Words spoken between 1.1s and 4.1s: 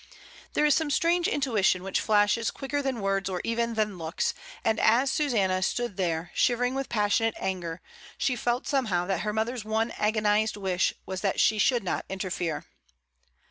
intuition which flashes quicker than words or even than